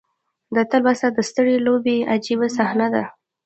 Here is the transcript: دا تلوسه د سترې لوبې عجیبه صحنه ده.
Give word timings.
دا 0.55 0.61
تلوسه 0.71 1.07
د 1.11 1.19
سترې 1.29 1.55
لوبې 1.65 1.97
عجیبه 2.13 2.47
صحنه 2.57 2.87
ده. 2.93 3.03